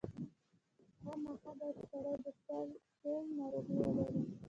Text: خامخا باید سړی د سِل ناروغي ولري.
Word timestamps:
خامخا 1.01 1.51
باید 1.59 1.77
سړی 1.89 2.13
د 2.23 2.25
سِل 2.99 3.23
ناروغي 3.37 3.75
ولري. 3.85 4.21